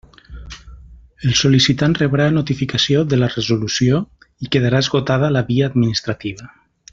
[1.27, 4.01] El sol·licitant rebrà notificació de la resolució,
[4.47, 6.51] i quedarà esgotada la via administrativa.